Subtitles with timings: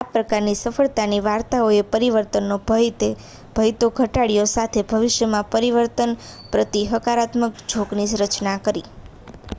[0.01, 6.17] આ પ્રકારની સફળતાની વાર્તાઓએ પરિવર્તનનો ભય તો ઘટાડ્યો સાથે ભવિષ્યમાં પરિવર્તન
[6.51, 8.87] પ્રતિ હકારાત્મક ઝોકની રચના કરી